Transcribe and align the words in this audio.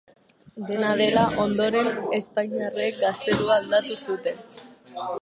Dena 0.69 0.93
dela, 1.01 1.25
ondoren, 1.43 1.91
espainiarrek 2.21 3.01
gaztelua 3.05 3.63
aldatu 3.63 4.03
zuten. 4.09 4.45